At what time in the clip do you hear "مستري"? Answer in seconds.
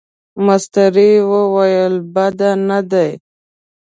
0.45-1.11